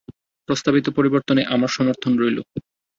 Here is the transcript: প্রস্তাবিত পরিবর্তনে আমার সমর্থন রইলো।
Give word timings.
প্রস্তাবিত 0.49 0.85
পরিবর্তনে 0.89 1.41
আমার 1.45 1.69
সমর্থন 1.69 2.11
রইলো। 2.17 2.41